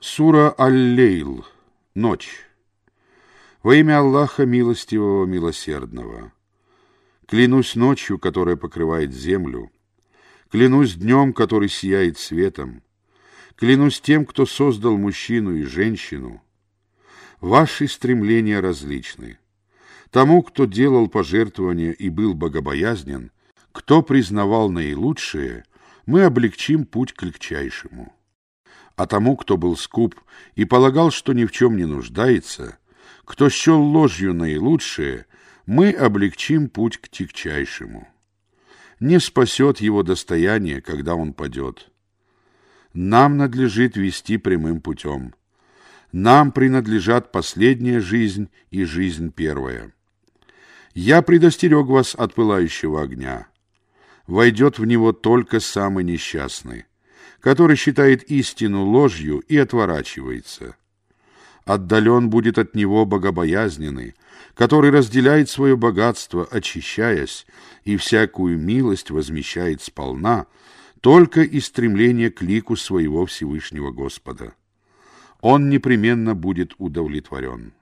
Сура 0.00 0.54
Аль-Лейл. 0.56 1.44
Ночь. 1.96 2.46
Во 3.64 3.74
имя 3.74 3.98
Аллаха 3.98 4.46
Милостивого, 4.46 5.26
Милосердного. 5.26 6.32
Клянусь 7.26 7.74
ночью, 7.74 8.20
которая 8.20 8.54
покрывает 8.54 9.12
землю. 9.12 9.72
Клянусь 10.52 10.94
днем, 10.94 11.32
который 11.32 11.68
сияет 11.68 12.16
светом. 12.16 12.84
Клянусь 13.56 14.00
тем, 14.00 14.24
кто 14.24 14.46
создал 14.46 14.96
мужчину 14.96 15.56
и 15.56 15.64
женщину. 15.64 16.44
Ваши 17.40 17.88
стремления 17.88 18.60
различны. 18.60 19.38
Тому, 20.12 20.42
кто 20.42 20.66
делал 20.66 21.08
пожертвования 21.08 21.90
и 21.90 22.08
был 22.08 22.34
богобоязнен, 22.34 23.32
кто 23.72 24.02
признавал 24.02 24.70
наилучшее, 24.70 25.64
мы 26.06 26.22
облегчим 26.22 26.86
путь 26.86 27.14
к 27.14 27.24
легчайшему 27.24 28.12
а 28.98 29.06
тому, 29.06 29.36
кто 29.36 29.56
был 29.56 29.76
скуп 29.76 30.16
и 30.56 30.64
полагал, 30.64 31.12
что 31.12 31.32
ни 31.32 31.44
в 31.44 31.52
чем 31.52 31.76
не 31.76 31.84
нуждается, 31.84 32.78
кто 33.24 33.48
счел 33.48 33.80
ложью 33.80 34.34
наилучшее, 34.34 35.26
мы 35.66 35.92
облегчим 35.92 36.68
путь 36.68 36.98
к 36.98 37.08
тягчайшему. 37.08 38.08
Не 38.98 39.20
спасет 39.20 39.80
его 39.80 40.02
достояние, 40.02 40.80
когда 40.80 41.14
он 41.14 41.32
падет. 41.32 41.92
Нам 42.92 43.36
надлежит 43.36 43.96
вести 43.96 44.36
прямым 44.36 44.80
путем. 44.80 45.32
Нам 46.10 46.50
принадлежат 46.50 47.30
последняя 47.30 48.00
жизнь 48.00 48.50
и 48.72 48.82
жизнь 48.82 49.30
первая. 49.30 49.92
Я 50.94 51.22
предостерег 51.22 51.86
вас 51.86 52.16
от 52.16 52.34
пылающего 52.34 53.02
огня. 53.02 53.46
Войдет 54.26 54.80
в 54.80 54.84
него 54.86 55.12
только 55.12 55.60
самый 55.60 56.02
несчастный 56.02 56.86
который 57.40 57.76
считает 57.76 58.24
истину 58.24 58.84
ложью 58.84 59.40
и 59.40 59.56
отворачивается. 59.56 60.76
Отдален 61.64 62.30
будет 62.30 62.58
от 62.58 62.74
него 62.74 63.04
богобоязненный, 63.04 64.14
который 64.54 64.90
разделяет 64.90 65.50
свое 65.50 65.76
богатство, 65.76 66.46
очищаясь, 66.50 67.46
и 67.84 67.96
всякую 67.96 68.58
милость 68.58 69.10
возмещает 69.10 69.82
сполна, 69.82 70.46
только 71.00 71.42
из 71.42 71.66
стремления 71.66 72.30
к 72.30 72.42
лику 72.42 72.74
своего 72.74 73.26
Всевышнего 73.26 73.90
Господа. 73.90 74.54
Он 75.40 75.68
непременно 75.68 76.34
будет 76.34 76.74
удовлетворен. 76.78 77.72